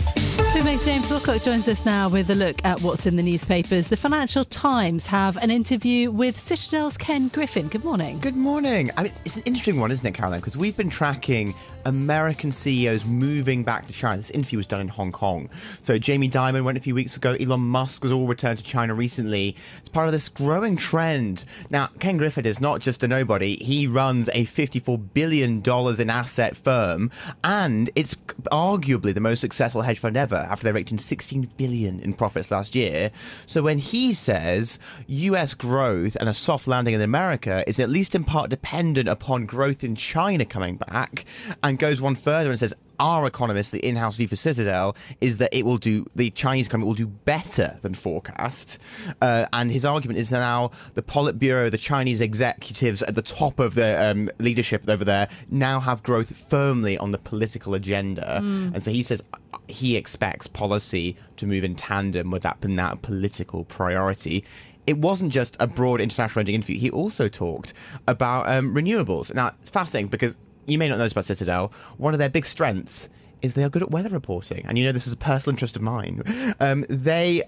Bloomberg's 0.53 0.85
James 0.85 1.09
Wilcock 1.09 1.41
joins 1.41 1.67
us 1.67 1.83
now 1.83 2.07
with 2.07 2.29
a 2.29 2.35
look 2.35 2.63
at 2.63 2.79
what's 2.81 3.07
in 3.07 3.15
the 3.15 3.23
newspapers. 3.23 3.87
The 3.87 3.97
Financial 3.97 4.45
Times 4.45 5.07
have 5.07 5.35
an 5.37 5.49
interview 5.49 6.11
with 6.11 6.37
Citadel's 6.37 6.95
Ken 6.95 7.29
Griffin. 7.29 7.69
Good 7.69 7.83
morning. 7.83 8.19
Good 8.19 8.35
morning. 8.35 8.91
I 8.95 9.03
mean, 9.05 9.11
it's 9.25 9.37
an 9.37 9.41
interesting 9.47 9.79
one, 9.79 9.89
isn't 9.89 10.05
it, 10.05 10.11
Caroline? 10.11 10.41
Because 10.41 10.55
we've 10.55 10.77
been 10.77 10.91
tracking 10.91 11.55
American 11.85 12.51
CEOs 12.51 13.03
moving 13.03 13.63
back 13.63 13.87
to 13.87 13.93
China. 13.93 14.17
This 14.17 14.29
interview 14.29 14.57
was 14.57 14.67
done 14.67 14.79
in 14.79 14.89
Hong 14.89 15.11
Kong. 15.11 15.49
So 15.81 15.97
Jamie 15.97 16.29
Dimon 16.29 16.63
went 16.63 16.77
a 16.77 16.81
few 16.81 16.93
weeks 16.93 17.17
ago. 17.17 17.35
Elon 17.39 17.61
Musk 17.61 18.03
has 18.03 18.11
all 18.11 18.27
returned 18.27 18.59
to 18.59 18.63
China 18.63 18.93
recently. 18.93 19.55
It's 19.79 19.89
part 19.89 20.05
of 20.05 20.11
this 20.11 20.29
growing 20.29 20.77
trend. 20.77 21.45
Now, 21.71 21.87
Ken 21.97 22.17
Griffin 22.17 22.45
is 22.45 22.61
not 22.61 22.79
just 22.79 23.01
a 23.01 23.07
nobody. 23.07 23.55
He 23.55 23.87
runs 23.87 24.29
a 24.29 24.45
$54 24.45 25.13
billion 25.15 25.63
in 25.63 26.09
asset 26.11 26.55
firm, 26.55 27.09
and 27.43 27.89
it's 27.95 28.13
arguably 28.51 29.15
the 29.15 29.19
most 29.19 29.39
successful 29.39 29.81
hedge 29.81 29.97
fund 29.97 30.15
ever 30.15 30.42
after 30.43 30.65
they 30.65 30.71
raked 30.71 30.91
in 30.91 30.97
16 30.97 31.51
billion 31.57 31.99
in 31.99 32.13
profits 32.13 32.51
last 32.51 32.75
year. 32.75 33.11
So 33.45 33.63
when 33.63 33.79
he 33.79 34.13
says 34.13 34.79
US 35.07 35.53
growth 35.53 36.15
and 36.15 36.29
a 36.29 36.33
soft 36.33 36.67
landing 36.67 36.93
in 36.93 37.01
America 37.01 37.63
is 37.67 37.79
at 37.79 37.89
least 37.89 38.15
in 38.15 38.23
part 38.23 38.49
dependent 38.49 39.09
upon 39.09 39.45
growth 39.45 39.83
in 39.83 39.95
China 39.95 40.45
coming 40.45 40.77
back, 40.77 41.25
and 41.61 41.79
goes 41.79 42.01
one 42.01 42.15
further 42.15 42.49
and 42.49 42.59
says 42.59 42.73
our 42.99 43.25
economist, 43.25 43.71
the 43.71 43.85
in-house 43.85 44.17
view 44.17 44.27
for 44.27 44.35
Citadel, 44.35 44.95
is 45.21 45.37
that 45.37 45.53
it 45.53 45.65
will 45.65 45.77
do 45.77 46.05
the 46.15 46.29
Chinese 46.31 46.67
economy 46.67 46.87
will 46.87 46.95
do 46.95 47.07
better 47.07 47.77
than 47.81 47.93
forecast. 47.93 48.77
Uh, 49.21 49.45
and 49.53 49.71
his 49.71 49.85
argument 49.85 50.19
is 50.19 50.29
that 50.29 50.39
now 50.39 50.71
the 50.93 51.01
Politburo, 51.01 51.69
the 51.69 51.77
Chinese 51.77 52.21
executives 52.21 53.01
at 53.03 53.15
the 53.15 53.21
top 53.21 53.59
of 53.59 53.75
the 53.75 54.09
um, 54.09 54.29
leadership 54.39 54.87
over 54.87 55.05
there, 55.05 55.27
now 55.49 55.79
have 55.79 56.03
growth 56.03 56.35
firmly 56.35 56.97
on 56.97 57.11
the 57.11 57.17
political 57.17 57.73
agenda. 57.73 58.39
Mm. 58.41 58.73
And 58.73 58.83
so 58.83 58.91
he 58.91 59.03
says 59.03 59.23
he 59.67 59.95
expects 59.95 60.47
policy 60.47 61.15
to 61.37 61.45
move 61.45 61.63
in 61.63 61.75
tandem 61.75 62.31
with 62.31 62.43
that, 62.43 62.59
that 62.61 63.01
political 63.01 63.63
priority 63.65 64.43
it 64.85 64.97
wasn't 64.97 65.31
just 65.31 65.55
a 65.59 65.67
broad 65.67 66.01
international 66.01 66.47
interview. 66.47 66.77
He 66.77 66.89
also 66.89 67.29
talked 67.29 67.73
about 68.07 68.49
um, 68.49 68.73
renewables. 68.75 69.33
Now, 69.33 69.53
it's 69.61 69.69
fascinating 69.69 70.09
because 70.09 70.35
you 70.65 70.77
may 70.77 70.87
not 70.87 70.97
know 70.97 71.03
this 71.03 71.13
about 71.13 71.25
Citadel. 71.25 71.71
One 71.97 72.13
of 72.13 72.19
their 72.19 72.29
big 72.29 72.45
strengths 72.45 73.09
is 73.41 73.53
they 73.53 73.63
are 73.63 73.69
good 73.69 73.83
at 73.83 73.91
weather 73.91 74.09
reporting. 74.09 74.65
And 74.65 74.77
you 74.77 74.85
know, 74.85 74.91
this 74.91 75.05
is 75.05 75.13
a 75.13 75.17
personal 75.17 75.53
interest 75.53 75.75
of 75.75 75.81
mine. 75.81 76.23
Um, 76.59 76.85
they 76.89 77.43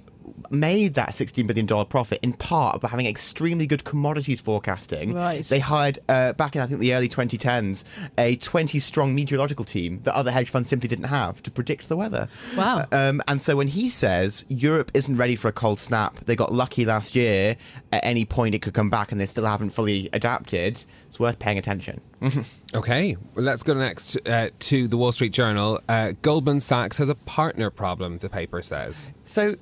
made 0.50 0.96
that 0.96 1.10
$16 1.10 1.48
billion 1.48 1.86
profit 1.86 2.20
in 2.22 2.34
part 2.34 2.82
by 2.82 2.88
having 2.88 3.06
extremely 3.06 3.68
good 3.68 3.84
commodities 3.84 4.42
forecasting. 4.42 5.14
Right. 5.14 5.44
They 5.46 5.60
hired, 5.60 6.00
uh, 6.10 6.34
back 6.34 6.56
in 6.56 6.62
I 6.62 6.66
think 6.66 6.80
the 6.80 6.94
early 6.94 7.10
2010s, 7.10 7.84
a 8.18 8.36
20 8.38 8.80
strong 8.80 9.16
meteorological 9.16 9.66
team 9.66 10.02
that 10.04 10.16
other 10.16 10.32
hedge 10.32 10.50
funds 10.50 10.70
simply 10.70 10.88
didn't 10.88 11.06
have 11.06 11.42
to 11.44 11.52
predict 11.52 11.90
the 11.90 11.98
weather. 11.98 12.28
Wow. 12.58 12.86
Um, 12.92 13.22
and 13.28 13.42
so 13.42 13.56
when 13.56 13.68
he 13.68 13.90
says 13.90 14.46
Europe 14.50 14.92
isn't 14.94 15.16
ready 15.16 15.36
for 15.36 15.48
a 15.48 15.54
cold 15.54 15.80
snap, 15.80 16.20
they 16.22 16.36
got 16.36 16.54
lucky 16.54 16.86
last 16.86 17.16
year, 17.16 17.56
at 17.92 18.06
any 18.06 18.26
point 18.26 18.56
it 18.56 18.62
could 18.62 18.74
come 18.74 18.90
back 18.90 19.12
and 19.12 19.20
they 19.20 19.26
still 19.26 19.46
haven't 19.46 19.72
fully 19.72 20.10
adapted, 20.14 20.84
it's 21.08 21.20
worth 21.20 21.40
paying 21.40 21.58
attention. 21.58 22.02
Okay, 22.74 23.16
well, 23.34 23.46
let's 23.46 23.64
go 23.64 23.74
next 23.74 24.18
uh, 24.28 24.50
to 24.60 24.90
the 24.90 24.98
Wall 24.98 25.14
Street 25.14 25.32
Journal. 25.32 25.80
Uh, 25.88 26.12
Goldman 26.22 26.60
Sachs 26.60 26.98
has 26.98 27.08
a 27.08 27.16
partner 27.16 27.70
problem, 27.70 28.18
the 28.18 28.28
paper 28.28 28.62
says. 28.62 29.12
So 29.24 29.56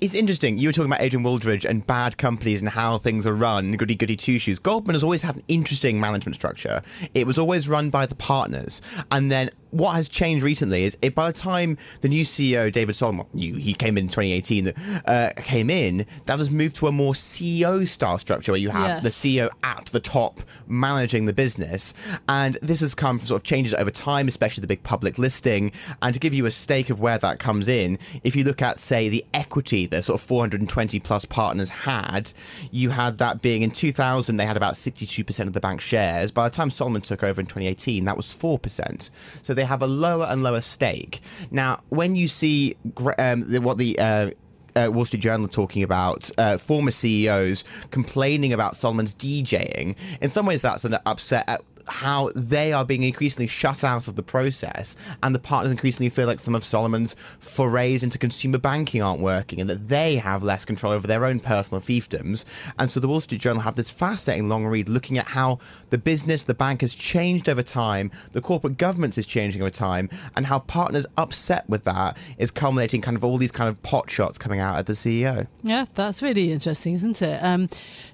it's 0.00 0.14
interesting. 0.14 0.58
You 0.58 0.68
were 0.68 0.72
talking 0.72 0.90
about 0.90 1.02
Adrian 1.02 1.24
Wooldridge 1.24 1.64
and 1.64 1.86
bad 1.86 2.16
companies 2.16 2.60
and 2.60 2.70
how 2.70 2.98
things 2.98 3.26
are 3.26 3.34
run, 3.34 3.72
goody 3.72 3.94
goody 3.94 4.16
two 4.16 4.38
shoes. 4.38 4.58
Goldman 4.58 4.94
has 4.94 5.04
always 5.04 5.22
had 5.22 5.36
an 5.36 5.42
interesting 5.48 6.00
management 6.00 6.34
structure. 6.34 6.82
It 7.14 7.26
was 7.26 7.38
always 7.38 7.68
run 7.68 7.90
by 7.90 8.06
the 8.06 8.14
partners. 8.14 8.80
And 9.10 9.30
then 9.30 9.50
what 9.70 9.94
has 9.94 10.08
changed 10.08 10.44
recently 10.44 10.84
is 10.84 10.96
it, 11.02 11.14
by 11.14 11.30
the 11.30 11.38
time 11.38 11.78
the 12.00 12.08
new 12.08 12.24
CEO, 12.24 12.70
David 12.72 12.94
Solomon, 12.96 13.26
new, 13.34 13.54
he 13.56 13.72
came 13.74 13.96
in 13.96 14.08
2018, 14.08 14.68
uh, 14.68 15.30
came 15.38 15.70
in, 15.70 16.06
that 16.26 16.38
has 16.38 16.50
moved 16.50 16.76
to 16.76 16.86
a 16.88 16.92
more 16.92 17.12
CEO 17.12 17.86
style 17.86 18.18
structure 18.18 18.52
where 18.52 18.60
you 18.60 18.70
have 18.70 18.80
Yes. 18.80 19.02
the 19.02 19.10
CEO 19.10 19.50
at 19.62 19.86
the 19.86 20.00
top 20.00 20.40
managing 20.66 21.26
the 21.26 21.32
business. 21.32 21.94
And 22.28 22.58
this 22.62 22.80
has 22.80 22.94
come 22.94 23.18
from 23.18 23.26
sort 23.26 23.40
of 23.40 23.44
changes 23.44 23.74
over 23.74 23.90
time, 23.90 24.26
especially 24.28 24.60
the 24.62 24.66
big 24.66 24.82
public 24.82 25.18
listing. 25.18 25.72
And 26.02 26.14
to 26.14 26.20
give 26.20 26.34
you 26.34 26.46
a 26.46 26.50
stake 26.50 26.90
of 26.90 27.00
where 27.00 27.18
that 27.18 27.38
comes 27.38 27.68
in, 27.68 27.98
if 28.24 28.34
you 28.34 28.44
look 28.44 28.62
at, 28.62 28.80
say, 28.80 29.08
the 29.08 29.24
equity 29.34 29.86
that 29.86 30.04
sort 30.04 30.20
of 30.20 30.26
420 30.26 30.98
plus 31.00 31.24
partners 31.24 31.68
had, 31.70 32.32
you 32.70 32.90
had 32.90 33.18
that 33.18 33.42
being 33.42 33.62
in 33.62 33.70
2000, 33.70 34.36
they 34.36 34.46
had 34.46 34.56
about 34.56 34.74
62% 34.74 35.46
of 35.46 35.52
the 35.52 35.60
bank 35.60 35.80
shares. 35.80 36.30
By 36.30 36.48
the 36.48 36.54
time 36.54 36.70
Solomon 36.70 37.02
took 37.02 37.22
over 37.22 37.40
in 37.40 37.46
2018, 37.46 38.04
that 38.06 38.16
was 38.16 38.26
4%. 38.34 39.10
So 39.42 39.54
they 39.60 39.66
have 39.66 39.82
a 39.82 39.86
lower 39.86 40.24
and 40.24 40.42
lower 40.42 40.62
stake. 40.62 41.20
Now, 41.50 41.82
when 41.90 42.16
you 42.16 42.28
see 42.28 42.76
um, 43.18 43.42
what 43.62 43.76
the 43.76 43.98
uh, 43.98 44.30
uh, 44.74 44.88
Wall 44.90 45.04
Street 45.04 45.20
Journal 45.20 45.48
talking 45.48 45.82
about 45.82 46.30
uh, 46.38 46.56
former 46.56 46.90
CEOs 46.90 47.64
complaining 47.90 48.54
about 48.54 48.76
Solomon's 48.76 49.14
DJing. 49.14 49.96
In 50.22 50.30
some 50.30 50.46
ways, 50.46 50.62
that's 50.62 50.84
an 50.84 50.96
upset 51.04 51.62
how 51.86 52.30
they 52.34 52.72
are 52.72 52.84
being 52.84 53.02
increasingly 53.02 53.46
shut 53.46 53.84
out 53.84 54.08
of 54.08 54.16
the 54.16 54.22
process, 54.22 54.96
and 55.22 55.34
the 55.34 55.38
partners 55.38 55.70
increasingly 55.70 56.08
feel 56.08 56.26
like 56.26 56.40
some 56.40 56.54
of 56.54 56.64
Solomon's 56.64 57.14
forays 57.38 58.02
into 58.02 58.18
consumer 58.18 58.58
banking 58.58 59.02
aren't 59.02 59.20
working, 59.20 59.60
and 59.60 59.70
that 59.70 59.88
they 59.88 60.16
have 60.16 60.42
less 60.42 60.64
control 60.64 60.92
over 60.92 61.06
their 61.06 61.24
own 61.24 61.40
personal 61.40 61.80
fiefdoms. 61.80 62.44
And 62.78 62.88
so 62.88 63.00
the 63.00 63.08
Wall 63.08 63.20
Street 63.20 63.40
Journal 63.40 63.62
have 63.62 63.76
this 63.76 63.90
fascinating 63.90 64.48
long 64.48 64.66
read 64.66 64.88
looking 64.88 65.18
at 65.18 65.28
how 65.28 65.58
the 65.90 65.98
business, 65.98 66.44
the 66.44 66.54
bank 66.54 66.80
has 66.80 66.94
changed 66.94 67.48
over 67.48 67.62
time, 67.62 68.10
the 68.32 68.40
corporate 68.40 68.78
governance 68.78 69.18
is 69.18 69.26
changing 69.26 69.62
over 69.62 69.70
time, 69.70 70.08
and 70.36 70.46
how 70.46 70.60
partners 70.60 71.06
upset 71.16 71.68
with 71.68 71.84
that 71.84 72.16
is 72.38 72.50
culminating 72.50 73.00
kind 73.00 73.16
of 73.16 73.24
all 73.24 73.36
these 73.36 73.52
kind 73.52 73.68
of 73.68 73.80
pot 73.82 74.10
shots 74.10 74.38
coming 74.38 74.60
out 74.60 74.78
at 74.78 74.86
the 74.86 74.92
CEO. 74.92 75.46
Yeah, 75.62 75.84
that's 75.94 76.22
really 76.22 76.52
interesting, 76.52 76.94
isn't 76.94 77.22
it? 77.22 77.42
Um, 77.42 77.68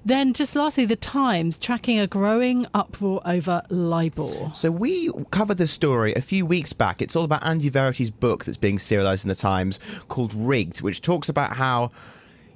then, 0.05 0.33
just 0.33 0.55
lastly, 0.55 0.85
the 0.85 0.95
Times 0.95 1.57
tracking 1.57 1.99
a 1.99 2.07
growing 2.07 2.67
uproar 2.73 3.21
over 3.25 3.63
LIBOR. 3.69 4.51
So 4.53 4.71
we 4.71 5.11
covered 5.31 5.57
this 5.57 5.71
story 5.71 6.13
a 6.15 6.21
few 6.21 6.45
weeks 6.45 6.73
back. 6.73 7.01
It's 7.01 7.15
all 7.15 7.23
about 7.23 7.45
Andy 7.45 7.69
Verity's 7.69 8.11
book 8.11 8.45
that's 8.45 8.57
being 8.57 8.79
serialized 8.79 9.25
in 9.25 9.29
the 9.29 9.35
Times 9.35 9.79
called 10.07 10.33
Rigged, 10.33 10.81
which 10.81 11.01
talks 11.01 11.29
about 11.29 11.57
how 11.57 11.91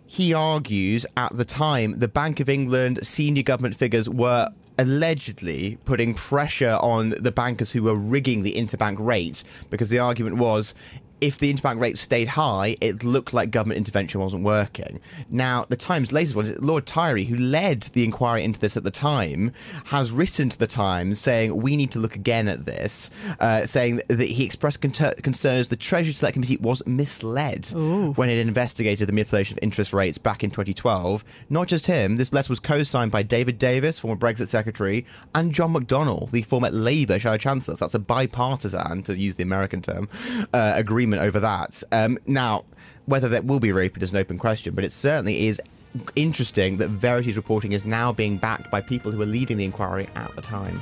he 0.05 0.33
argues 0.33 1.05
at 1.15 1.35
the 1.35 1.45
time 1.45 1.99
the 1.99 2.07
Bank 2.07 2.39
of 2.39 2.49
England 2.49 2.99
senior 3.05 3.43
government 3.43 3.75
figures 3.75 4.09
were 4.09 4.49
allegedly 4.77 5.77
putting 5.85 6.13
pressure 6.13 6.77
on 6.81 7.11
the 7.11 7.31
bankers 7.31 7.71
who 7.71 7.83
were 7.83 7.95
rigging 7.95 8.43
the 8.43 8.53
interbank 8.53 8.97
rates 8.99 9.43
because 9.69 9.89
the 9.89 9.99
argument 9.99 10.37
was 10.37 10.73
if 11.21 11.37
the 11.37 11.53
interbank 11.53 11.79
rate 11.79 11.97
stayed 11.97 12.29
high, 12.29 12.75
it 12.81 13.03
looked 13.03 13.33
like 13.33 13.51
government 13.51 13.77
intervention 13.77 14.19
wasn't 14.19 14.43
working. 14.43 14.99
Now, 15.29 15.65
the 15.69 15.75
Times' 15.75 16.11
latest 16.11 16.35
one 16.35 16.45
is 16.45 16.59
Lord 16.59 16.85
Tyrie, 16.87 17.25
who 17.25 17.37
led 17.37 17.83
the 17.93 18.03
inquiry 18.03 18.43
into 18.43 18.59
this 18.59 18.75
at 18.75 18.83
the 18.83 18.91
time, 18.91 19.51
has 19.85 20.11
written 20.11 20.49
to 20.49 20.57
the 20.57 20.67
Times 20.67 21.19
saying 21.19 21.55
we 21.55 21.77
need 21.77 21.91
to 21.91 21.99
look 21.99 22.15
again 22.15 22.47
at 22.47 22.65
this, 22.65 23.11
uh, 23.39 23.65
saying 23.67 24.01
that 24.07 24.27
he 24.27 24.43
expressed 24.43 24.81
con- 24.81 25.13
concerns 25.21 25.67
the 25.67 25.75
Treasury 25.75 26.13
Select 26.13 26.33
Committee 26.33 26.57
was 26.57 26.81
misled 26.87 27.67
when 27.71 28.29
it 28.29 28.39
investigated 28.39 29.07
the 29.07 29.13
manipulation 29.13 29.57
of 29.57 29.59
interest 29.63 29.93
rates 29.93 30.17
back 30.17 30.43
in 30.43 30.49
2012. 30.49 31.23
Not 31.49 31.67
just 31.67 31.85
him, 31.85 32.15
this 32.15 32.33
letter 32.33 32.49
was 32.49 32.59
co-signed 32.59 33.11
by 33.11 33.21
David 33.21 33.57
Davis, 33.59 33.99
former 33.99 34.17
Brexit 34.17 34.47
Secretary, 34.47 35.05
and 35.35 35.51
John 35.53 35.73
McDonnell, 35.73 36.31
the 36.31 36.41
former 36.41 36.71
Labour 36.71 37.19
Shadow 37.19 37.37
Chancellor. 37.37 37.75
So 37.77 37.85
that's 37.85 37.93
a 37.93 37.99
bipartisan, 37.99 39.03
to 39.03 39.15
use 39.15 39.35
the 39.35 39.43
American 39.43 39.81
term, 39.83 40.09
uh, 40.53 40.73
agreement 40.75 41.10
over 41.19 41.39
that. 41.39 41.83
Um, 41.91 42.17
now, 42.25 42.65
whether 43.05 43.29
that 43.29 43.45
will 43.45 43.59
be 43.59 43.71
reopened 43.71 44.03
is 44.03 44.11
an 44.11 44.17
open 44.17 44.37
question, 44.37 44.73
but 44.75 44.83
it 44.83 44.91
certainly 44.91 45.47
is 45.47 45.61
interesting 46.15 46.77
that 46.77 46.89
Verity's 46.89 47.37
reporting 47.37 47.73
is 47.73 47.85
now 47.85 48.13
being 48.13 48.37
backed 48.37 48.71
by 48.71 48.81
people 48.81 49.11
who 49.11 49.17
were 49.17 49.25
leading 49.25 49.57
the 49.57 49.65
inquiry 49.65 50.07
at 50.15 50.33
the 50.35 50.41
time. 50.41 50.81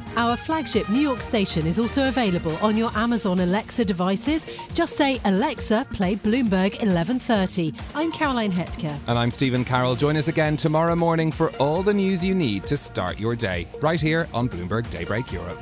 Our 0.17 0.35
flagship 0.35 0.89
New 0.89 0.99
York 0.99 1.21
station 1.21 1.65
is 1.65 1.79
also 1.79 2.09
available 2.09 2.57
on 2.57 2.75
your 2.75 2.91
Amazon 2.97 3.39
Alexa 3.39 3.85
devices. 3.85 4.45
Just 4.73 4.97
say, 4.97 5.21
Alexa, 5.23 5.87
play 5.93 6.15
Bloomberg 6.15 6.71
1130. 6.81 7.73
I'm 7.95 8.11
Caroline 8.11 8.51
Hepker. 8.51 8.97
And 9.07 9.17
I'm 9.17 9.31
Stephen 9.31 9.63
Carroll. 9.63 9.95
Join 9.95 10.17
us 10.17 10.27
again 10.27 10.57
tomorrow 10.57 10.95
morning 10.97 11.31
for 11.31 11.51
all 11.57 11.81
the 11.81 11.93
news 11.93 12.23
you 12.23 12.35
need 12.35 12.65
to 12.65 12.75
start 12.75 13.19
your 13.19 13.37
day, 13.37 13.67
right 13.81 14.01
here 14.01 14.27
on 14.33 14.49
Bloomberg 14.49 14.89
Daybreak 14.89 15.31
Europe. 15.31 15.61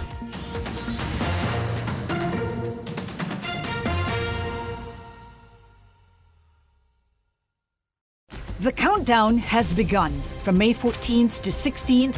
The 8.62 8.74
countdown 8.74 9.38
has 9.38 9.74
begun. 9.74 10.12
From 10.44 10.58
May 10.58 10.74
14th 10.74 11.42
to 11.44 11.50
16th, 11.50 12.18